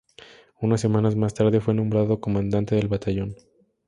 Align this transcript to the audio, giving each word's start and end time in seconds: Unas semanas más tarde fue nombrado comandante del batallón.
Unas 0.59 0.81
semanas 0.81 1.15
más 1.15 1.35
tarde 1.35 1.61
fue 1.61 1.75
nombrado 1.75 2.19
comandante 2.19 2.73
del 2.73 2.87
batallón. 2.87 3.35